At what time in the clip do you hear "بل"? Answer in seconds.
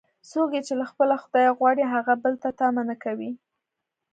2.23-2.33